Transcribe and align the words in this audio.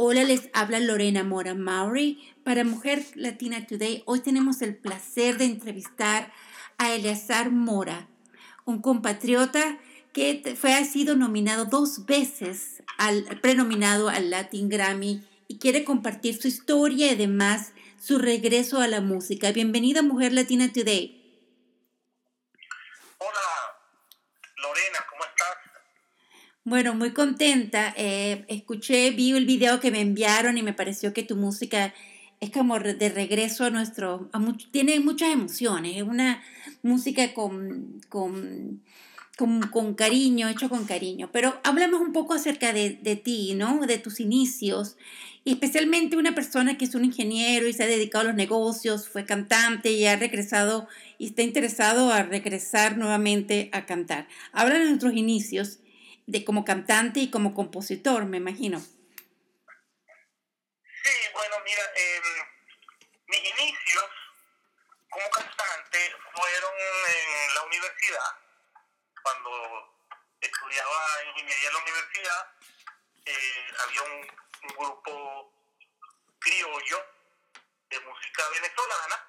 Hola, 0.00 0.22
les 0.22 0.48
habla 0.52 0.78
Lorena 0.78 1.24
Mora 1.24 1.56
Maury 1.56 2.20
para 2.44 2.62
Mujer 2.62 3.04
Latina 3.16 3.66
Today. 3.66 4.04
Hoy 4.06 4.20
tenemos 4.20 4.62
el 4.62 4.76
placer 4.76 5.38
de 5.38 5.46
entrevistar 5.46 6.32
a 6.76 6.94
Eleazar 6.94 7.50
Mora, 7.50 8.06
un 8.64 8.80
compatriota 8.80 9.80
que 10.12 10.54
fue, 10.54 10.72
ha 10.72 10.84
sido 10.84 11.16
nominado 11.16 11.64
dos 11.64 12.06
veces 12.06 12.84
al 12.96 13.24
prenominado 13.42 14.08
al 14.08 14.30
Latin 14.30 14.68
Grammy 14.68 15.24
y 15.48 15.58
quiere 15.58 15.82
compartir 15.82 16.40
su 16.40 16.46
historia 16.46 17.08
y 17.08 17.14
además 17.14 17.72
su 18.00 18.18
regreso 18.18 18.80
a 18.80 18.86
la 18.86 19.00
música. 19.00 19.50
Bienvenida 19.50 20.02
Mujer 20.02 20.32
Latina 20.32 20.72
Today. 20.72 21.17
Bueno, 26.68 26.94
muy 26.94 27.12
contenta. 27.12 27.94
Eh, 27.96 28.44
escuché, 28.48 29.10
vi 29.12 29.30
el 29.32 29.46
video 29.46 29.80
que 29.80 29.90
me 29.90 30.02
enviaron 30.02 30.58
y 30.58 30.62
me 30.62 30.74
pareció 30.74 31.14
que 31.14 31.22
tu 31.22 31.34
música 31.34 31.94
es 32.40 32.50
como 32.50 32.78
de 32.78 33.08
regreso 33.08 33.64
a 33.64 33.70
nuestro, 33.70 34.28
tiene 34.70 35.00
muchas 35.00 35.32
emociones, 35.32 35.96
es 35.96 36.02
una 36.02 36.42
música 36.82 37.32
con, 37.32 38.02
con, 38.10 38.82
con, 39.38 39.94
cariño, 39.94 40.46
hecho 40.50 40.68
con 40.68 40.84
cariño. 40.84 41.30
Pero 41.32 41.58
hablemos 41.64 42.02
un 42.02 42.12
poco 42.12 42.34
acerca 42.34 42.74
de, 42.74 42.98
de, 43.02 43.16
ti, 43.16 43.54
¿no? 43.54 43.86
De 43.86 43.96
tus 43.96 44.20
inicios, 44.20 44.98
y 45.44 45.52
especialmente 45.52 46.18
una 46.18 46.34
persona 46.34 46.76
que 46.76 46.84
es 46.84 46.94
un 46.94 47.06
ingeniero 47.06 47.66
y 47.66 47.72
se 47.72 47.84
ha 47.84 47.86
dedicado 47.86 48.24
a 48.24 48.28
los 48.28 48.36
negocios, 48.36 49.08
fue 49.08 49.24
cantante 49.24 49.92
y 49.92 50.04
ha 50.04 50.16
regresado 50.16 50.86
y 51.16 51.28
está 51.28 51.40
interesado 51.40 52.12
a 52.12 52.24
regresar 52.24 52.98
nuevamente 52.98 53.70
a 53.72 53.86
cantar. 53.86 54.28
Habla 54.52 54.78
de 54.78 54.84
nuestros 54.84 55.14
inicios 55.14 55.78
de 56.28 56.44
como 56.44 56.62
cantante 56.62 57.20
y 57.20 57.30
como 57.30 57.54
compositor, 57.54 58.26
me 58.26 58.36
imagino. 58.36 58.78
Sí, 58.78 58.90
bueno, 61.32 61.56
mira, 61.64 61.82
em, 61.96 62.22
mis 63.28 63.40
inicios 63.40 64.04
como 65.08 65.30
cantante 65.30 66.14
fueron 66.34 66.74
en 66.74 67.54
la 67.54 67.62
universidad, 67.64 68.36
cuando 69.22 69.96
estudiaba 70.38 71.24
ingeniería 71.30 71.68
en 71.68 71.74
la 71.74 71.80
universidad, 71.80 72.52
eh, 73.24 73.66
había 73.86 74.02
un, 74.02 74.20
un 74.64 74.76
grupo 74.76 75.50
criollo 76.40 77.06
de 77.88 78.00
música 78.00 78.48
venezolana 78.50 79.24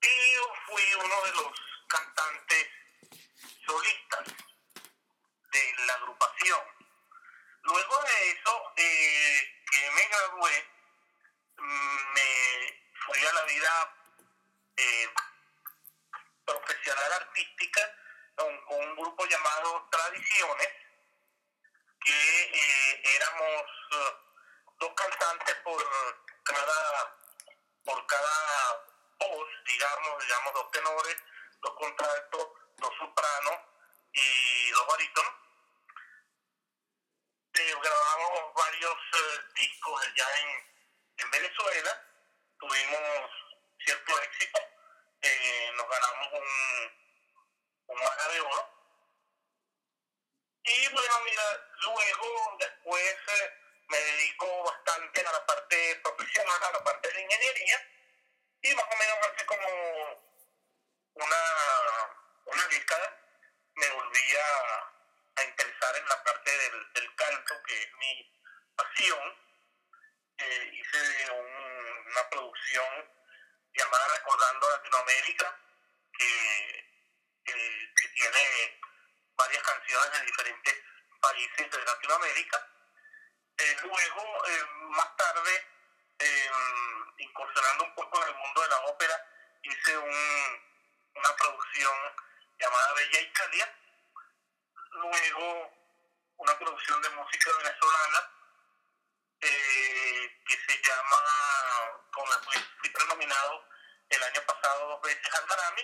y 0.00 0.34
yo 0.34 0.54
fui 0.66 0.82
uno 1.04 1.22
de 1.26 1.32
los 1.34 1.52
cantantes 1.86 2.66
solistas 3.66 4.51
de 5.52 5.74
la 5.86 5.94
agrupación. 5.94 6.60
Luego 7.62 8.02
de 8.02 8.30
eso, 8.30 8.72
eh, 8.76 9.64
que 9.70 9.90
me 9.90 10.08
gradué, 10.08 10.70
me 11.58 12.90
fui 13.06 13.26
a 13.26 13.32
la 13.34 13.42
vida 13.44 13.96
eh, 14.76 15.08
profesional 16.44 17.12
artística 17.12 17.80
con, 18.34 18.48
un 18.68 18.96
grupo 18.96 19.26
llamado 19.26 19.88
Tradiciones, 19.90 20.68
que 22.04 22.42
eh, 22.42 23.02
éramos 23.16 23.62
dos 24.78 24.92
cantantes 24.94 25.54
por 25.56 25.84
cada 26.44 27.16
por 27.84 28.06
cada 28.06 28.86
voz, 29.18 29.48
digamos, 29.66 30.22
digamos 30.22 30.54
dos 30.54 30.70
tenores, 30.70 31.16
dos 31.60 31.74
contraltos, 31.74 32.48
dos 32.78 32.94
sopranos 32.98 33.71
y 34.12 34.70
dos 34.70 34.86
barítonos 34.86 35.42
grabamos 37.82 38.54
varios 38.54 38.92
eh, 38.92 39.40
discos 39.54 40.14
ya 40.16 40.26
en, 40.40 40.72
Venezuela, 41.30 42.04
tuvimos 42.58 43.30
cierto 43.84 44.22
éxito, 44.22 44.58
eh, 45.22 45.70
nos 45.76 45.88
ganamos 45.88 46.32
un, 46.32 46.92
un 47.86 47.98
de 47.98 48.40
oro. 48.40 48.68
Y 50.64 50.88
bueno, 50.88 51.14
mira, 51.24 51.42
luego 51.80 52.56
después 52.58 53.16
eh, 53.28 53.50
me 53.88 53.98
dedico 53.98 54.64
bastante 54.64 55.20
a 55.20 55.32
la 55.32 55.46
parte 55.46 56.00
profesional, 56.02 56.62
a 56.62 56.72
la 56.72 56.84
parte 56.84 57.08
de 57.12 57.22
ingeniería, 57.22 57.90
y 58.62 58.74
más 58.74 58.84
o 58.84 58.96
menos 58.96 59.18
hace 59.28 59.46
como 59.46 59.68
una, 61.14 62.16
una 62.46 62.68
década 62.68 63.21
me 63.74 63.90
volví 63.90 64.36
a 65.36 65.44
interesar 65.44 65.96
en 65.96 66.08
la 66.08 66.22
parte 66.22 66.50
del, 66.50 66.92
del 66.92 67.14
canto, 67.16 67.62
que 67.66 67.82
es 67.82 67.88
mi 67.96 68.40
pasión. 68.76 69.36
Eh, 70.38 70.70
hice 70.72 71.30
una 71.30 72.28
producción 72.30 73.10
llamada 73.74 74.08
Recordando 74.08 74.70
Latinoamérica, 74.70 75.58
que, 76.18 76.90
que 77.44 78.08
tiene 78.14 78.80
varias 79.36 79.62
canciones 79.62 80.12
de 80.12 80.26
diferentes 80.26 80.74
países 81.20 81.70
de 81.70 81.84
Latinoamérica. 81.84 82.68
Eh, 83.58 83.76
luego, 83.82 84.46
eh, 84.48 84.64
más 84.90 85.16
tarde, 85.16 85.68
incursionando 87.18 87.84
un 87.84 87.94
poco 87.94 88.22
en 88.22 88.28
el 88.28 88.34
mundo 88.34 88.62
de 88.62 88.68
la 88.68 88.80
ópera, 88.86 89.26
hice 89.62 89.96
un, 89.96 90.62
una 91.14 91.36
producción 91.36 91.96
llamada 92.58 92.92
Bella 92.94 93.20
Italia, 93.20 93.76
luego 94.90 95.70
una 96.36 96.58
producción 96.58 97.02
de 97.02 97.10
música 97.10 97.50
venezolana 97.58 98.30
eh, 99.40 100.40
que 100.46 100.56
se 100.56 100.82
llama, 100.82 101.18
con 102.12 102.28
la 102.30 102.40
que 102.40 102.58
fui 102.90 103.06
nominado 103.08 103.68
el 104.08 104.22
año 104.22 104.42
pasado 104.46 104.88
dos 104.88 105.02
veces 105.02 105.34
al 105.34 105.46
Grammy, 105.46 105.82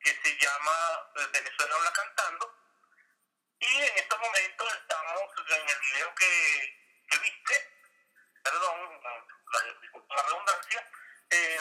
que 0.00 0.20
se 0.22 0.36
llama 0.38 1.10
eh, 1.16 1.26
Venezuela 1.32 1.74
habla 1.76 1.92
cantando. 1.92 2.54
Y 3.60 3.76
en 3.76 3.98
estos 3.98 4.18
momentos 4.18 4.74
estamos 4.74 5.22
en 5.48 5.68
el 5.68 5.80
video 5.80 6.14
que, 6.14 7.04
que 7.10 7.18
viste, 7.18 7.78
perdón, 8.42 9.00
la, 9.02 10.16
la 10.16 10.22
redundancia, 10.22 10.90
eh, 11.30 11.60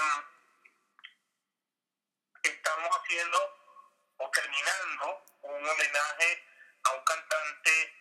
estamos 2.44 2.98
haciendo 2.98 3.59
o 4.20 4.30
terminando 4.32 5.26
un 5.42 5.68
homenaje 5.68 6.44
a 6.84 6.92
un 6.94 7.04
cantante 7.04 7.94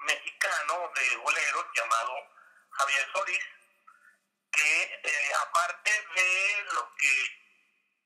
mexicano 0.00 0.92
de 0.94 1.16
boleros 1.16 1.66
llamado 1.74 2.14
Javier 2.70 3.08
Solís, 3.12 3.44
que 4.52 5.00
eh, 5.02 5.32
aparte 5.34 5.90
de 6.14 6.64
lo 6.72 6.94
que 6.96 7.40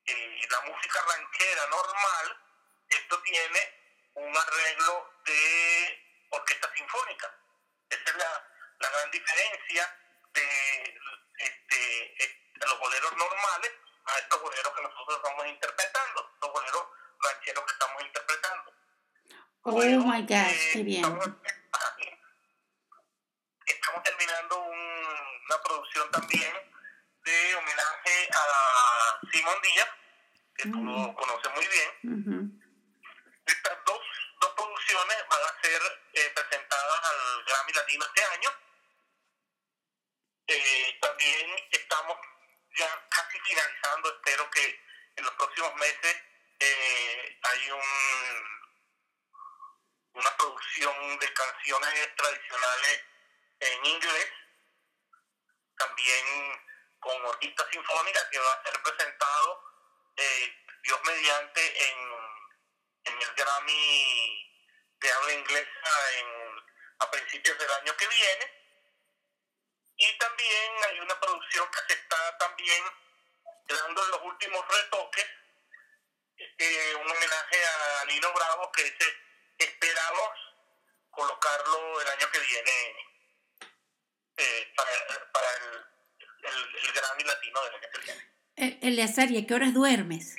eh, 0.07 0.41
la 0.49 0.61
música 0.63 1.03
ranchera 1.03 1.67
normal, 1.67 2.41
esto 2.89 3.23
tiene 3.23 3.83
un 4.15 4.37
arreglo 4.37 5.13
de 5.25 6.27
orquesta 6.31 6.73
sinfónica. 6.77 7.35
Esa 7.91 8.11
es 8.11 8.17
la, 8.17 8.49
la 8.79 8.91
gran 8.91 9.11
diferencia 9.11 9.99
de, 10.35 11.01
este, 11.39 12.15
los 12.67 12.79
boleros 12.79 13.17
normales 13.17 13.73
a 14.05 14.19
estos 14.19 14.43
boleros 14.43 14.73
que 14.75 14.83
nosotros 14.83 15.17
estamos 15.17 15.47
interpretando, 15.47 16.31
estos 16.35 16.53
boleros 16.53 16.87
rancheros 17.21 17.65
que 17.65 17.73
estamos 17.73 18.03
interpretando. 18.03 18.73
Oh 19.65 19.79
my 19.79 20.23
gosh, 20.23 20.73
qué 20.73 20.83
bien. 20.83 21.05
Estamos, 23.65 24.03
terminando 24.03 24.59
una 24.61 25.63
producción 25.65 26.11
también 26.11 26.53
de 27.25 27.55
homenaje 27.55 28.29
a 28.33 29.21
Simón 29.31 29.57
Díaz, 29.63 29.89
que 30.57 30.69
tú 30.69 30.85
lo 30.85 31.15
conoces 31.15 31.53
muy 31.55 31.67
bien. 31.69 32.61
Estas 33.47 33.79
dos, 33.87 34.01
dos 34.41 34.51
producciones 34.51 35.17
van 35.31 35.41
a 35.43 35.63
ser 35.63 35.83
eh, 36.15 36.33
presentadas 36.35 37.01
al 37.05 37.45
Grammy 37.45 37.73
Latino 37.73 38.05
este 38.05 38.25
año. 38.25 38.51
Eh, 40.49 40.99
también 41.01 41.51
estamos 41.71 42.17
ya 42.77 43.09
casi 43.09 43.39
finalizando, 43.41 44.09
espero 44.15 44.51
que 44.51 44.81
en 45.17 45.25
los 45.25 45.35
próximos 45.35 45.75
meses 45.77 46.17
eh, 46.61 47.41
hay 47.43 47.71
un 47.71 48.63
una 50.15 50.37
producción 50.37 51.19
de 51.19 51.33
canciones 51.33 52.17
tradicionales 52.17 53.05
en 53.61 53.87
inglés, 53.87 54.29
también 55.79 56.61
con 57.01 57.25
orquesta 57.25 57.67
sinfónica 57.71 58.31
que 58.31 58.39
va 58.39 58.53
a 58.53 58.63
ser 58.63 58.83
presentado 58.83 59.65
eh, 60.17 60.55
Dios 60.83 61.01
mediante 61.05 61.91
en, 61.91 61.99
en 63.05 63.23
el 63.23 63.35
Grammy 63.35 64.53
de 65.01 65.13
habla 65.13 65.33
inglesa 65.33 66.11
en, 66.19 66.63
a 66.99 67.11
principios 67.11 67.59
del 67.59 67.71
año 67.71 67.97
que 67.97 68.07
viene. 68.07 68.62
Y 70.03 70.19
también 70.19 70.73
hay 70.89 70.99
una 70.99 71.19
producción 71.21 71.67
que 71.71 71.95
se 71.95 72.01
está 72.01 72.39
también 72.39 72.83
dando 73.69 74.05
los 74.07 74.23
últimos 74.23 74.61
retoques, 74.69 75.27
eh, 76.59 76.95
un 76.97 77.11
homenaje 77.11 77.59
a 77.67 78.05
Nino 78.07 78.33
Bravo 78.35 78.73
que 78.73 78.83
es 78.83 78.95
esperamos 79.59 80.31
colocarlo 81.11 82.01
el 82.01 82.09
año 82.09 82.31
que 82.33 82.39
viene 82.41 83.03
Grammy 86.95 87.25
Latino 87.25 87.61
del 87.65 87.75
año 87.75 87.89
que 87.93 88.01
viene. 88.01 88.23
Eh, 88.57 88.79
Eleazar, 88.83 89.31
¿y 89.31 89.39
a 89.39 89.47
qué 89.47 89.55
horas 89.55 89.75
duermes? 89.75 90.37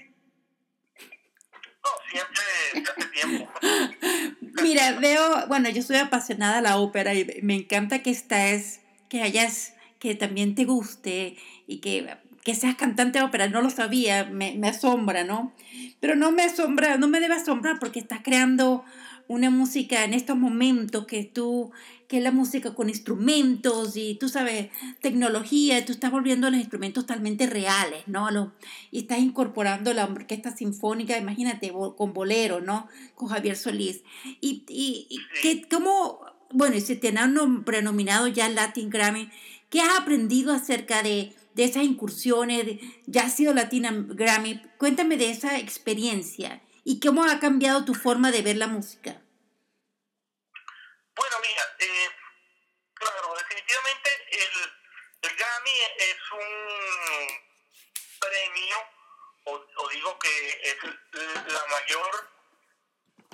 No, 1.83 1.89
siempre 2.09 2.43
hace 2.89 3.09
tiempo. 3.09 3.53
Mira, 4.61 4.91
veo, 4.99 5.47
bueno, 5.47 5.69
yo 5.69 5.81
soy 5.81 5.97
apasionada 5.97 6.59
a 6.59 6.61
la 6.61 6.77
ópera 6.77 7.13
y 7.13 7.41
me 7.41 7.55
encanta 7.55 8.03
que 8.03 8.11
estás, 8.11 8.79
que 9.13 9.21
hayas, 9.21 9.75
que 9.99 10.15
también 10.15 10.55
te 10.55 10.65
guste 10.65 11.37
y 11.67 11.77
que, 11.81 12.17
que 12.43 12.55
seas 12.55 12.73
cantante 12.73 13.19
de 13.19 13.25
ópera. 13.25 13.47
No 13.47 13.61
lo 13.61 13.69
sabía, 13.69 14.25
me, 14.25 14.55
me 14.55 14.69
asombra, 14.69 15.23
¿no? 15.23 15.53
Pero 15.99 16.15
no 16.15 16.31
me 16.31 16.41
asombra, 16.41 16.97
no 16.97 17.07
me 17.07 17.19
debe 17.19 17.35
asombrar 17.35 17.77
porque 17.77 17.99
estás 17.99 18.21
creando 18.23 18.83
una 19.27 19.51
música 19.51 20.03
en 20.03 20.15
estos 20.15 20.35
momentos 20.35 21.05
que 21.05 21.25
tú, 21.25 21.71
que 22.07 22.17
es 22.17 22.23
la 22.23 22.31
música 22.31 22.73
con 22.73 22.89
instrumentos 22.89 23.95
y 23.97 24.15
tú 24.15 24.29
sabes, 24.29 24.71
tecnología, 24.99 25.85
tú 25.85 25.91
estás 25.91 26.09
volviendo 26.09 26.49
los 26.49 26.59
instrumentos 26.59 27.05
totalmente 27.05 27.45
reales, 27.45 28.07
¿no? 28.07 28.31
Lo, 28.31 28.51
y 28.89 29.01
estás 29.01 29.19
incorporando 29.19 29.93
la 29.93 30.05
orquesta 30.05 30.57
sinfónica, 30.57 31.19
imagínate, 31.19 31.71
con 31.71 32.13
bolero, 32.13 32.61
¿no? 32.61 32.87
Con 33.13 33.29
Javier 33.29 33.57
Solís. 33.57 34.01
Y, 34.41 34.63
y, 34.67 35.05
y 35.07 35.19
que, 35.43 35.69
¿cómo, 35.69 36.19
bueno, 36.53 36.75
y 36.75 36.81
se 36.81 36.95
te 36.95 37.09
han 37.17 37.63
prenominado 37.63 38.27
ya 38.27 38.47
Latin 38.47 38.89
Grammy, 38.89 39.31
¿qué 39.69 39.81
has 39.81 39.99
aprendido 39.99 40.53
acerca 40.53 41.03
de, 41.03 41.35
de 41.53 41.63
esas 41.63 41.83
incursiones? 41.83 42.79
ya 43.05 43.23
ha 43.23 43.29
sido 43.29 43.53
Latin 43.53 44.15
Grammy, 44.15 44.61
cuéntame 44.77 45.17
de 45.17 45.31
esa 45.31 45.57
experiencia 45.57 46.61
y 46.83 46.99
cómo 46.99 47.23
ha 47.23 47.39
cambiado 47.39 47.85
tu 47.85 47.93
forma 47.93 48.31
de 48.31 48.41
ver 48.41 48.57
la 48.57 48.67
música. 48.67 49.21
Bueno, 51.15 51.35
mira, 51.41 51.63
eh, 51.79 52.09
claro, 52.93 53.35
definitivamente 53.35 54.09
el, 54.31 55.35
Grammy 55.35 55.71
es 55.97 56.17
un 56.31 56.47
premio, 58.19 58.75
o, 59.45 59.89
digo 59.89 60.19
que 60.19 60.61
es 60.63 60.77
la 61.53 61.65
mayor 61.67 62.29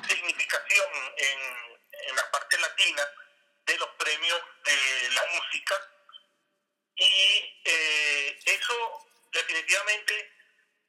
significación 0.07 0.89
en, 1.17 1.78
en 2.07 2.15
la 2.15 2.31
parte 2.31 2.57
latina 2.59 3.03
de 3.65 3.77
los 3.77 3.89
premios 3.97 4.41
de 4.65 5.09
la 5.11 5.25
música. 5.27 5.75
Y 6.95 7.61
eh, 7.65 8.39
eso 8.45 9.09
definitivamente, 9.31 10.31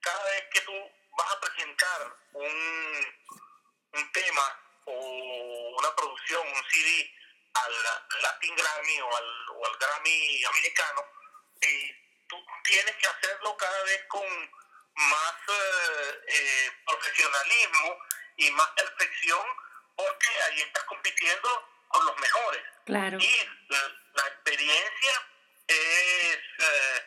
cada 0.00 0.24
vez 0.24 0.44
que 0.52 0.60
tú 0.62 0.72
vas 1.16 1.32
a 1.32 1.40
presentar 1.40 2.16
un, 2.32 3.14
un 3.92 4.12
tema 4.12 4.60
o 4.86 5.76
una 5.78 5.94
producción, 5.94 6.46
un 6.46 6.64
CD 6.70 7.10
al 7.54 7.72
Latin 8.22 8.56
Grammy 8.56 9.00
o 9.00 9.16
al, 9.16 9.48
o 9.56 9.66
al 9.66 9.76
Grammy 9.78 10.44
americano, 10.44 11.04
eh, 11.60 11.96
tú 12.28 12.36
tienes 12.64 12.96
que 12.96 13.06
hacerlo 13.06 13.56
cada 13.56 13.82
vez 13.84 14.04
con 14.08 14.50
más 14.94 15.34
eh, 15.48 16.20
eh, 16.28 16.72
profesionalismo 16.86 17.98
y 18.36 18.50
más 18.52 18.68
perfección, 18.70 19.46
porque 19.96 20.28
ahí 20.46 20.60
estás 20.60 20.84
compitiendo 20.84 21.48
con 21.88 22.06
los 22.06 22.16
mejores. 22.20 22.62
Claro. 22.87 23.19
Y 23.20 23.34
la, 23.69 23.78
la 24.14 24.28
experiencia 24.28 25.12
es 25.66 26.37
eh, 26.37 27.00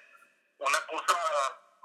una 0.59 0.79
cosa, 0.87 1.17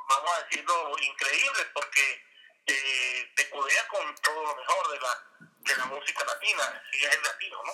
vamos 0.08 0.30
a 0.36 0.44
decirlo, 0.44 0.96
increíble, 1.00 1.66
porque 1.74 2.22
eh, 2.66 3.30
te 3.34 3.50
codea 3.50 3.88
con 3.88 4.14
todo 4.22 4.42
lo 4.42 4.56
mejor 4.56 4.90
de 4.92 5.00
la, 5.00 5.46
de 5.60 5.76
la 5.76 5.86
música 5.86 6.24
latina, 6.24 6.82
si 6.90 7.04
es 7.04 7.14
el 7.16 7.22
latino, 7.22 7.56
¿no? 7.64 7.72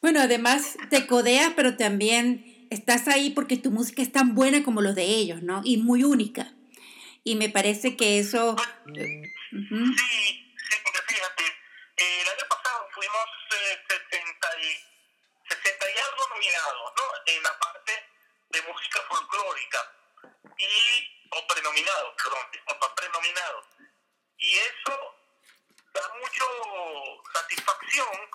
Bueno, 0.00 0.20
además 0.20 0.76
te 0.90 1.06
codeas, 1.06 1.52
pero 1.56 1.76
también 1.76 2.66
estás 2.70 3.08
ahí 3.08 3.30
porque 3.30 3.56
tu 3.56 3.70
música 3.70 4.02
es 4.02 4.12
tan 4.12 4.34
buena 4.34 4.62
como 4.62 4.80
los 4.80 4.94
de 4.94 5.04
ellos, 5.04 5.42
¿no? 5.42 5.60
Y 5.64 5.78
muy 5.78 6.04
única. 6.04 6.52
Y 7.24 7.34
me 7.36 7.48
parece 7.48 7.96
que 7.96 8.18
eso... 8.18 8.52
Uh 8.52 8.90
-huh. 9.52 9.96
Sí, 9.98 10.47
En 17.28 17.42
la 17.42 17.58
parte 17.58 18.08
de 18.50 18.62
música 18.62 19.00
folclórica. 19.08 19.92
Y, 20.56 21.28
o 21.30 21.46
prenominados, 21.46 22.14
perdón, 22.22 22.50
disculpa, 22.52 22.94
prenominados. 22.94 23.64
Y 24.38 24.58
eso 24.58 25.14
da 25.92 26.08
mucho 26.20 26.44
satisfacción 27.32 28.30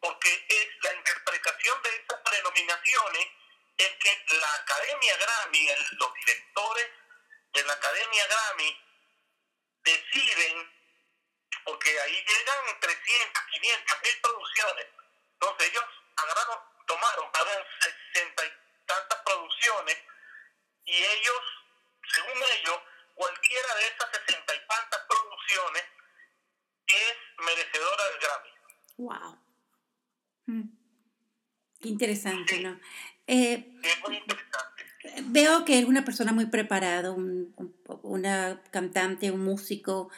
porque 0.00 0.46
es 0.48 0.68
la 0.82 0.94
interpretación 0.94 1.82
de 1.82 1.96
estas 1.96 2.20
prenominaciones 2.20 3.26
es 3.78 3.90
que 3.96 4.24
la 4.36 4.54
Academia 4.54 5.16
Grammy, 5.16 5.68
los 5.98 6.14
directores 6.14 6.86
de 7.52 7.64
la 7.64 7.72
Academia 7.72 8.26
Grammy 8.26 8.80
deciden, 9.84 10.72
porque 11.64 12.00
ahí 12.00 12.24
llegan 12.26 12.80
300, 12.80 13.42
500, 13.52 14.02
mil 14.02 14.20
producciones, 14.20 14.86
entonces 15.32 15.68
ellos 15.70 15.84
agarraron, 16.16 16.58
tomaron, 16.86 17.30
pagaron 17.32 17.64
60 18.12 18.46
y 18.46 18.50
tantas 18.86 19.18
producciones 19.24 19.96
y 20.84 20.94
ellos, 20.94 21.40
según 22.08 22.42
ellos, 22.60 22.78
cualquiera 23.14 23.74
de 23.74 23.86
esas 23.88 24.10
60 24.26 24.54
y 24.54 24.58
tantas 24.68 25.00
producciones 25.08 25.82
es 26.86 27.44
merecedora 27.44 28.04
del 28.04 28.20
Grammy. 28.20 28.50
Wow. 28.98 29.38
Mm. 30.46 30.76
Qué 31.80 31.88
interesante, 31.88 32.56
sí. 32.56 32.62
¿no? 32.62 32.80
Eh, 33.26 33.72
es 33.82 34.00
muy 34.06 34.16
interesante. 34.16 34.84
Veo 35.24 35.64
que 35.64 35.78
eres 35.78 35.88
una 35.88 36.04
persona 36.04 36.32
muy 36.32 36.46
preparada, 36.46 37.10
un, 37.10 37.52
un, 37.56 37.74
una 38.02 38.62
cantante, 38.70 39.30
un 39.30 39.44
músico. 39.44 40.10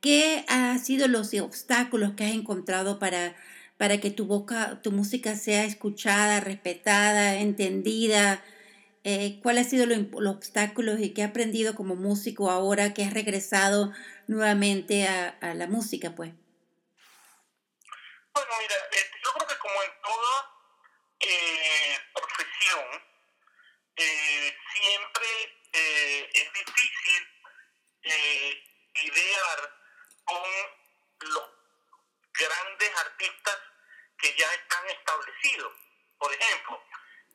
¿Qué 0.00 0.44
han 0.48 0.78
sido 0.78 1.08
los 1.08 1.32
obstáculos 1.34 2.14
que 2.16 2.24
has 2.24 2.32
encontrado 2.32 2.98
para, 2.98 3.36
para 3.78 3.98
que 4.00 4.10
tu, 4.10 4.26
boca, 4.26 4.80
tu 4.82 4.92
música 4.92 5.36
sea 5.36 5.64
escuchada, 5.64 6.40
respetada, 6.40 7.36
entendida? 7.36 8.44
Eh, 9.04 9.38
¿Cuáles 9.42 9.66
han 9.66 9.70
sido 9.70 9.86
los, 9.86 9.98
los, 10.20 10.34
obstáculos 10.34 10.98
y 11.00 11.14
qué 11.14 11.22
has 11.22 11.30
aprendido 11.30 11.74
como 11.74 11.94
músico 11.94 12.50
ahora 12.50 12.94
que 12.94 13.04
has 13.04 13.14
regresado 13.14 13.92
nuevamente 14.26 15.06
a, 15.06 15.28
a 15.28 15.54
la 15.54 15.66
música, 15.66 16.14
pues? 16.14 16.32
Bueno, 18.34 18.50
mira, 18.60 18.74
eh, 18.92 19.10
yo 19.24 19.32
creo 19.32 19.48
que 19.48 19.58
como 19.58 19.82
en 19.82 19.90
toda 20.02 20.56
eh, 21.20 21.98
profesión, 22.14 22.84
eh, 23.96 24.56
siempre 24.74 25.26
eh, 25.72 26.30
es 26.34 26.52
difícil 26.52 27.22
idear 29.02 29.74
con 30.24 30.42
los 31.20 31.55
grandes 32.38 32.96
artistas 32.96 33.58
que 34.18 34.34
ya 34.36 34.52
están 34.54 34.86
establecidos. 34.88 35.72
Por 36.18 36.32
ejemplo, 36.32 36.82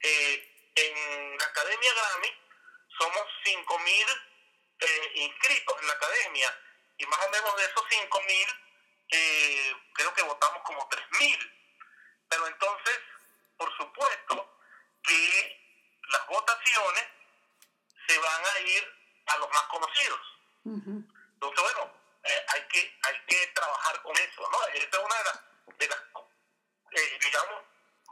en 0.02 1.38
la 1.38 1.46
Academia 1.46 1.94
Grammy 1.94 2.30
somos 2.98 3.24
5.000 3.46 4.32
inscritos 5.16 5.82
en 5.82 5.88
la 5.88 5.94
Academia 5.94 6.60
y 6.98 7.06
más 7.06 7.20
o 7.26 7.30
menos 7.30 7.56
de 7.58 7.66
esos 7.66 7.84
5.000 7.90 8.72
eh, 9.12 9.76
creo 9.94 10.14
que 10.14 10.24
votamos 10.24 10.64
como 10.64 10.88
3.000. 10.90 11.52
Pero 12.30 12.48
entonces, 12.48 13.00
por 13.58 13.76
supuesto 13.78 14.58
que 15.04 15.62
las 16.12 16.28
votaciones 16.28 17.06
se 18.08 18.18
van 18.18 18.46
a 18.46 18.60
ir 18.60 18.94
a 19.28 19.38
los 19.38 19.50
más 19.50 19.64
conocidos. 19.64 20.20
Uh 20.64 20.78
-huh. 20.78 21.14
Entonces, 21.34 21.62
bueno, 21.62 22.01
eh, 22.24 22.46
hay, 22.50 22.68
que, 22.68 23.00
hay 23.04 23.26
que 23.28 23.48
trabajar 23.48 24.02
con 24.02 24.16
eso, 24.18 24.50
¿no? 24.50 24.68
Esta 24.68 24.98
es 24.98 25.04
una 25.04 25.18
de 25.18 25.24
las, 25.24 25.40
de 25.78 25.88
las 25.88 26.00
eh, 26.92 27.20
digamos, 27.22 27.64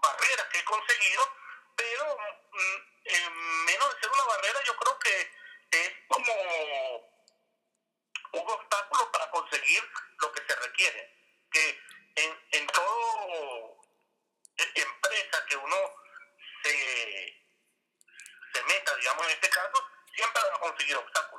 barreras 0.02 0.48
que 0.52 0.60
he 0.60 0.66
conseguido, 0.66 1.36
pero 1.76 2.18
mm, 2.52 2.78
en 3.06 3.66
menos 3.66 3.94
de 3.94 4.02
ser 4.02 4.12
una 4.12 4.26
barrera, 4.26 4.64
yo 4.64 4.76
creo 4.78 5.00
que 5.00 5.32
es 5.72 5.92
como 6.08 6.34
un 8.32 8.50
obstáculo 8.50 9.12
para 9.12 9.30
conseguir 9.32 9.84
lo 10.20 10.32
que 10.32 10.44
se 10.48 10.56
requiere. 10.56 11.16
Que 11.52 11.80
en, 12.16 12.40
en 12.52 12.68
todo 12.68 13.80
empresa 14.76 15.46
que 15.48 15.56
uno 15.58 15.78
se, 16.64 17.44
se 18.54 18.64
meta, 18.64 18.96
digamos, 18.96 19.26
en 19.26 19.32
este 19.32 19.50
caso, 19.50 19.88
siempre 20.16 20.42
va 20.50 20.56
a 20.56 20.60
conseguir 20.60 20.96
obstáculos. 20.98 21.39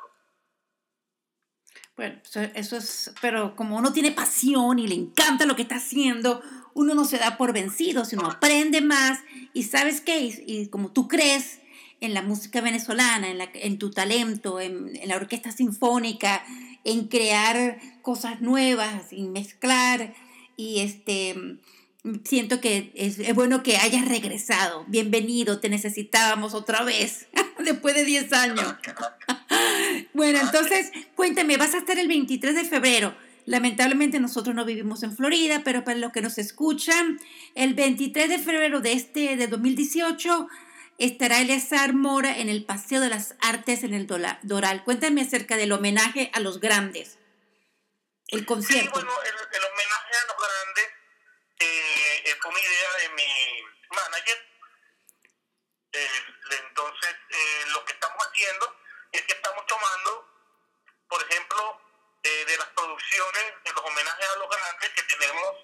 Bueno, 2.01 2.17
eso 2.55 2.79
es, 2.79 3.13
pero 3.21 3.55
como 3.55 3.77
uno 3.77 3.93
tiene 3.93 4.11
pasión 4.11 4.79
y 4.79 4.89
le 4.89 4.95
encanta 4.95 5.45
lo 5.45 5.55
que 5.55 5.61
está 5.61 5.75
haciendo, 5.75 6.41
uno 6.73 6.95
no 6.95 7.05
se 7.05 7.19
da 7.19 7.37
por 7.37 7.53
vencido, 7.53 8.07
sino 8.07 8.25
aprende 8.25 8.81
más 8.81 9.19
y 9.53 9.65
sabes 9.65 10.01
qué, 10.01 10.19
y, 10.19 10.43
y 10.47 10.67
como 10.69 10.93
tú 10.93 11.09
crees 11.09 11.59
en 12.01 12.15
la 12.15 12.23
música 12.23 12.63
venezolana, 12.63 13.29
en, 13.29 13.37
la, 13.37 13.51
en 13.53 13.79
tu 13.79 13.91
talento, 13.91 14.61
en, 14.61 14.97
en 14.97 15.09
la 15.11 15.17
orquesta 15.17 15.53
sinfónica, 15.53 16.43
en 16.85 17.07
crear 17.09 17.79
cosas 18.01 18.41
nuevas, 18.41 19.13
en 19.13 19.33
mezclar 19.33 20.15
y 20.57 20.81
este 20.81 21.59
siento 22.25 22.63
que 22.63 22.93
es, 22.95 23.19
es, 23.19 23.35
bueno 23.35 23.63
que 23.63 23.77
hayas 23.77 24.09
regresado. 24.09 24.87
Bienvenido, 24.89 25.61
te 25.61 25.69
necesitábamos 25.69 26.55
otra 26.55 26.83
vez. 26.83 27.29
Después 27.63 27.95
de 27.95 28.07
10 28.07 28.33
años. 28.33 28.75
bueno, 30.13 30.41
entonces, 30.41 30.91
cuéntame, 31.15 31.57
vas 31.57 31.75
a 31.75 31.79
estar 31.79 31.99
el 31.99 32.09
23 32.09 32.55
de 32.55 32.65
febrero. 32.65 33.17
Lamentablemente 33.47 34.21
nosotros 34.21 34.55
no 34.55 34.65
vivimos 34.65 35.03
en 35.03 35.17
Florida, 35.17 35.63
pero 35.65 35.85
para 35.85 35.99
los 35.99 36.13
que 36.13 36.23
nos 36.23 36.39
escuchan, 36.39 37.19
el 37.55 37.75
23 37.75 38.29
de 38.29 38.39
febrero 38.39 38.81
de 38.81 38.93
este 38.93 39.37
de 39.37 39.47
2018 39.47 40.49
estará 40.99 41.41
Eleazar 41.41 41.95
Mora 41.95 42.39
en 42.39 42.49
el 42.49 42.65
Paseo 42.65 43.01
de 43.01 43.09
las 43.09 43.35
Artes 43.41 43.83
en 43.83 43.95
el 43.95 44.07
Doral. 44.07 44.85
Cuéntame 44.85 45.23
acerca 45.23 45.57
del 45.57 45.73
homenaje 45.73 46.31
a 46.35 46.41
los 46.41 46.61
grandes. 46.61 47.19
El 48.29 48.47
concierto. 48.47 49.01
Sí, 49.01 49.05
bueno, 49.05 49.11
el, 49.25 49.65
homenaje 49.65 50.15
a 50.23 50.27
los 50.27 50.37
grandes 50.37 50.87
eh, 51.59 52.37
fue 52.41 52.51
una 52.51 52.61
idea 52.61 52.91
de 53.01 53.09
mi 53.17 53.97
manager. 53.97 54.39
Eh, 55.93 56.09
entonces, 56.69 57.17
eh, 57.31 57.65
lo 57.73 57.85
que 57.85 57.93
estamos 57.95 58.19
haciendo 58.25 58.77
es 59.13 59.23
que 59.23 59.33
estamos 59.33 59.67
tomando, 59.67 60.27
por 61.09 61.23
ejemplo, 61.23 61.81
de 62.23 62.57
las 62.59 62.69
producciones, 62.69 63.45
de 63.65 63.73
los 63.73 63.85
homenajes 63.85 64.29
a 64.29 64.37
los 64.37 64.49
grandes 64.49 64.91
que 64.91 65.03
tenemos, 65.03 65.57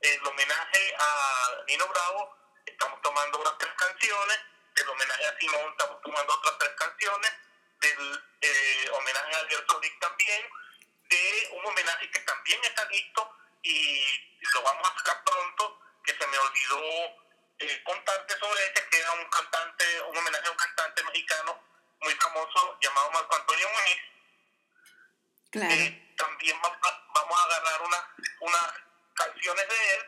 el 0.00 0.26
homenaje 0.26 0.94
a 0.98 1.64
Nino 1.68 1.86
Bravo, 1.88 2.36
estamos 2.66 3.00
tomando 3.02 3.38
unas 3.38 3.56
tres 3.58 3.72
canciones 3.76 4.38
del 4.74 4.88
homenaje 4.88 5.26
a 5.26 5.38
Simón 5.38 5.70
estamos 5.70 6.00
tomando 6.02 6.34
otras 6.34 6.58
tres 6.58 6.72
canciones, 6.76 7.32
del 7.80 8.24
eh, 8.40 8.90
homenaje 8.92 9.36
a 9.36 9.48
Gertrude 9.48 9.90
también, 10.00 10.48
de 11.08 11.48
un 11.52 11.66
homenaje 11.66 12.10
que 12.10 12.20
también 12.20 12.60
está 12.64 12.84
listo 12.86 13.36
y 13.62 14.04
lo 14.54 14.62
vamos 14.62 14.90
a 14.90 14.98
sacar 14.98 15.22
pronto, 15.24 15.80
que 16.04 16.14
se 16.16 16.26
me 16.26 16.38
olvidó 16.38 16.80
eh, 17.58 17.82
contarte 17.84 18.38
sobre 18.38 18.66
este, 18.66 18.88
que 18.88 18.98
era 18.98 19.12
un 19.12 19.28
cantante, 19.28 20.02
un 20.02 20.16
homenaje 20.16 20.48
a 20.48 20.50
un 20.50 20.56
cantante 20.56 21.04
mexicano 21.04 21.71
muy 22.02 22.14
famoso 22.14 22.78
llamado 22.80 23.10
Marco 23.12 23.36
Antonio 23.36 23.68
Muñiz. 23.68 24.00
Claro. 25.50 25.74
Eh, 25.74 26.14
también 26.16 26.56
vamos 26.62 27.38
a 27.38 27.44
agarrar 27.44 27.82
unas, 27.82 28.02
unas 28.40 28.72
canciones 29.14 29.68
de 29.68 29.94
él 29.94 30.02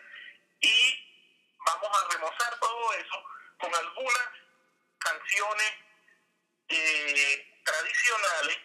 y 0.60 1.04
vamos 1.64 1.90
a 1.92 2.12
remozar 2.12 2.58
todo 2.58 2.92
eso 2.94 3.24
con 3.58 3.74
algunas 3.74 4.28
canciones 4.98 5.72
eh, 6.68 7.60
tradicionales 7.64 8.58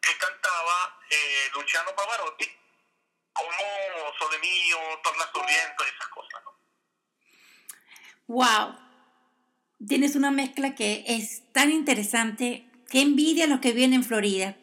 que 0.00 0.16
cantaba 0.18 0.98
eh, 1.10 1.50
Luciano 1.54 1.94
Pavarotti, 1.94 2.48
como 3.32 4.12
Sole 4.18 4.38
Mío, 4.38 4.78
Tornasoliento 5.02 5.84
y 5.84 5.88
esas 5.94 6.08
cosas. 6.08 6.42
¿no? 6.44 6.52
¡Wow! 8.26 8.78
Tienes 9.86 10.16
una 10.16 10.30
mezcla 10.30 10.74
que 10.74 11.04
es 11.06 11.52
tan 11.52 11.70
interesante. 11.70 12.71
Qué 12.92 13.00
envidia 13.00 13.46
los 13.46 13.60
que 13.60 13.72
viven 13.72 13.94
en 13.94 14.04
Florida. 14.04 14.56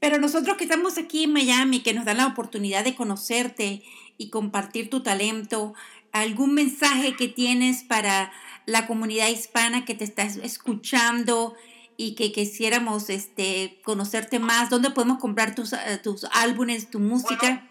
Pero 0.00 0.18
nosotros 0.18 0.56
que 0.56 0.64
estamos 0.64 0.98
aquí 0.98 1.24
en 1.24 1.32
Miami, 1.32 1.82
que 1.82 1.94
nos 1.94 2.04
dan 2.04 2.18
la 2.18 2.26
oportunidad 2.26 2.84
de 2.84 2.94
conocerte 2.94 3.82
y 4.18 4.30
compartir 4.30 4.90
tu 4.90 5.02
talento, 5.02 5.74
algún 6.12 6.54
mensaje 6.54 7.16
que 7.16 7.28
tienes 7.28 7.84
para 7.84 8.32
la 8.66 8.86
comunidad 8.86 9.28
hispana 9.28 9.84
que 9.84 9.94
te 9.94 10.04
está 10.04 10.24
escuchando 10.24 11.56
y 11.96 12.14
que 12.14 12.32
quisiéramos 12.32 13.10
este, 13.10 13.80
conocerte 13.84 14.38
más? 14.38 14.70
¿Dónde 14.70 14.90
podemos 14.90 15.18
comprar 15.18 15.54
tus, 15.54 15.72
eh, 15.72 16.00
tus 16.02 16.24
álbumes, 16.32 16.90
tu 16.90 17.00
música? 17.00 17.64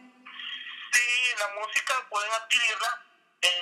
sí, 0.92 1.36
la 1.40 1.60
música 1.60 1.94
pueden 2.10 2.32
adquirirla 2.32 3.06
en 3.42 3.58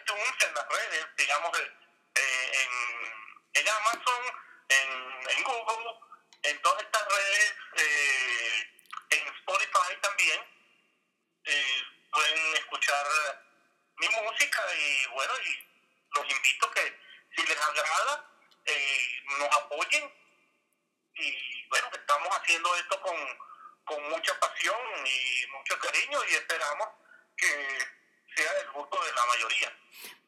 iTunes, 0.00 0.34
en 0.48 0.54
las 0.54 0.66
redes, 0.68 1.06
digamos, 1.16 1.50
eh, 1.58 2.52
en, 2.62 3.60
en, 3.60 3.68
Amazon, 3.68 4.22
en, 4.68 5.30
en, 5.30 5.44
Google, 5.44 5.90
en 6.42 6.62
todas 6.62 6.82
estas 6.82 7.04
redes, 7.08 7.54
eh, 7.76 8.68
en 9.10 9.28
Spotify 9.28 9.96
también. 10.00 10.40
pueden 12.12 12.54
escuchar 12.54 13.06
mi 13.98 14.08
música 14.08 14.60
y 14.74 15.14
bueno, 15.14 15.32
y 15.44 15.74
los 16.14 16.30
invito 16.30 16.70
que 16.70 17.00
si 17.34 17.46
les 17.46 17.58
agrada, 17.58 18.30
eh, 18.66 19.22
nos 19.38 19.48
apoyen 19.56 20.10
y 21.16 21.68
bueno, 21.68 21.88
estamos 21.92 22.28
haciendo 22.30 22.74
esto 22.76 23.00
con, 23.00 23.16
con 23.84 24.10
mucha 24.10 24.38
pasión 24.40 24.76
y 25.04 25.46
mucho 25.52 25.78
cariño 25.78 26.18
y 26.30 26.34
esperamos 26.34 26.88
que 27.36 27.46
sea 28.36 28.52
del 28.54 28.70
gusto 28.72 29.04
de 29.04 29.12
la 29.12 29.26
mayoría. 29.26 29.78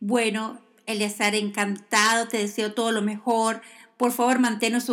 Bueno, 0.01 0.63
Eleazar, 0.87 1.35
encantado, 1.35 2.29
te 2.29 2.39
deseo 2.39 2.73
todo 2.75 2.93
lo 2.93 3.03
mejor. 3.03 3.61
Por 3.97 4.13
favor, 4.13 4.39
manténnos 4.39 4.91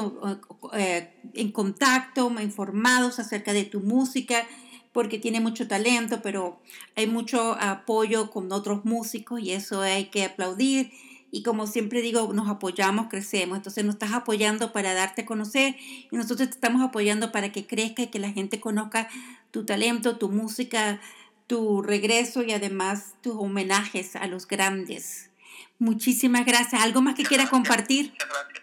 eh, 0.74 1.14
en 1.34 1.52
contacto, 1.52 2.32
informados 2.42 3.20
acerca 3.20 3.52
de 3.52 3.66
tu 3.66 3.82
música, 3.82 4.48
porque 4.94 5.18
tiene 5.18 5.42
mucho 5.42 5.68
talento, 5.68 6.22
pero 6.22 6.62
hay 6.96 7.08
mucho 7.08 7.58
apoyo 7.60 8.30
con 8.32 8.52
otros 8.52 8.86
músicos 8.86 9.42
y 9.42 9.52
eso 9.52 9.82
hay 9.82 10.06
que 10.06 10.24
aplaudir. 10.24 10.92
Y 11.32 11.42
como 11.42 11.66
siempre 11.66 12.02
digo, 12.02 12.32
nos 12.32 12.48
apoyamos, 12.48 13.08
crecemos. 13.10 13.58
Entonces 13.58 13.84
nos 13.84 13.96
estás 13.96 14.14
apoyando 14.14 14.72
para 14.72 14.94
darte 14.94 15.24
a 15.24 15.26
conocer 15.26 15.76
y 16.12 16.16
nosotros 16.16 16.48
te 16.48 16.56
estamos 16.56 16.84
apoyando 16.84 17.32
para 17.32 17.52
que 17.52 17.66
crezca 17.66 18.04
y 18.04 18.08
que 18.08 18.20
la 18.20 18.32
gente 18.32 18.60
conozca 18.60 19.10
tu 19.50 19.66
talento, 19.66 20.18
tu 20.18 20.30
música, 20.30 21.02
tu 21.48 21.82
regreso 21.82 22.44
y 22.44 22.52
además 22.52 23.16
tus 23.22 23.34
homenajes 23.36 24.16
a 24.16 24.28
los 24.28 24.48
grandes. 24.48 25.32
Muchísimas 25.80 26.46
gracias. 26.46 26.82
¿Algo 26.82 27.02
más 27.02 27.16
que 27.16 27.24
quieras 27.24 27.50
compartir? 27.52 28.12
Muchas 28.12 28.30
gracias. 28.30 28.62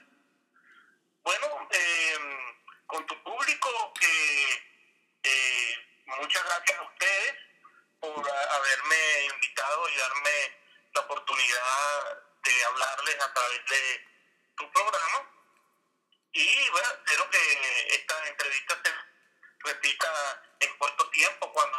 Bueno, 1.23 1.69
em, 1.71 2.55
con 2.87 3.07
tu 3.07 3.23
público, 3.23 3.93
que 4.01 4.63
eh, 5.23 5.75
muchas 6.07 6.45
gracias 6.45 6.79
a 6.79 6.83
ustedes 6.83 7.35
por 8.01 8.31
haberme 8.31 9.27
invitado 9.35 9.89
y 9.89 9.97
darme 9.97 10.59
la 10.95 11.01
oportunidad 11.03 12.23
de 12.45 12.65
hablarles 12.65 13.17
a 13.21 13.33
través 13.33 13.61
de 13.69 14.07
tu 14.57 14.71
programa. 14.73 15.31
Y 16.33 16.71
bueno, 16.71 16.89
espero 16.91 17.31
que 17.31 17.95
esta 17.95 18.29
entrevista 18.29 18.81
se 18.83 18.91
repita 19.65 20.09
en 20.61 20.79
corto 20.79 21.11
tiempo 21.11 21.53
cuando, 21.53 21.79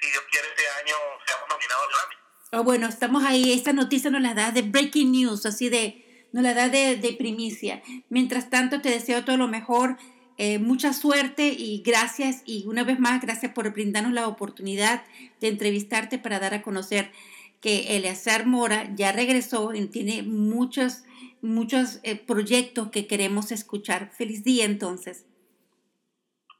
si 0.00 0.10
Dios 0.10 0.24
quiere, 0.30 0.48
este 0.48 0.68
año 0.68 0.96
seamos 1.26 1.48
nominados 1.48 1.84
al 1.86 1.92
Grammy. 1.92 2.14
Oh, 2.52 2.62
bueno, 2.62 2.88
estamos 2.88 3.24
ahí. 3.24 3.52
Esta 3.52 3.72
noticia 3.72 4.10
nos 4.10 4.22
la 4.22 4.34
da 4.34 4.52
de 4.52 4.62
breaking 4.62 5.12
news, 5.12 5.46
así 5.46 5.68
de, 5.68 6.09
nos 6.32 6.42
la 6.42 6.54
da 6.54 6.68
de, 6.68 6.96
de 6.96 7.12
primicia. 7.12 7.82
Mientras 8.08 8.50
tanto, 8.50 8.80
te 8.80 8.90
deseo 8.90 9.24
todo 9.24 9.36
lo 9.36 9.48
mejor. 9.48 9.98
Eh, 10.42 10.58
mucha 10.58 10.94
suerte 10.94 11.48
y 11.48 11.82
gracias 11.82 12.42
y 12.46 12.64
una 12.66 12.82
vez 12.82 12.98
más 12.98 13.20
gracias 13.20 13.52
por 13.52 13.70
brindarnos 13.72 14.14
la 14.14 14.26
oportunidad 14.26 15.04
de 15.38 15.48
entrevistarte 15.48 16.18
para 16.18 16.38
dar 16.38 16.54
a 16.54 16.62
conocer 16.62 17.12
que 17.60 17.96
Eleazar 17.96 18.46
Mora 18.46 18.90
ya 18.94 19.12
regresó 19.12 19.74
y 19.74 19.86
tiene 19.88 20.22
muchos, 20.22 21.02
muchos 21.42 22.00
eh, 22.04 22.16
proyectos 22.16 22.90
que 22.90 23.06
queremos 23.06 23.52
escuchar. 23.52 24.12
Feliz 24.16 24.42
día 24.42 24.64
entonces. 24.64 25.26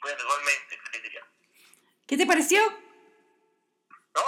Bueno, 0.03 0.19
igualmente, 0.21 0.77
feliz 0.91 1.11
día. 1.11 1.21
¿Qué 2.07 2.19
te 2.19 2.27
pareció? 2.27 2.61
No, 4.15 4.21